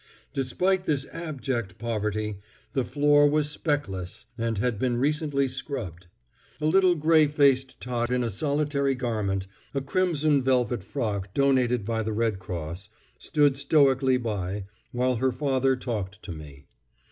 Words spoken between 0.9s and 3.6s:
abject poverty, the floor was